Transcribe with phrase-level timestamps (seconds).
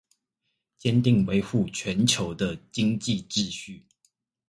[0.79, 3.85] 堅定維護全球的經濟秩序